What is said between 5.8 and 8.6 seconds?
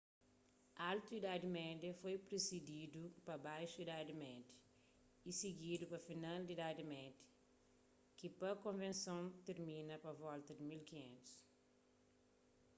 pa final di idadi média ki pa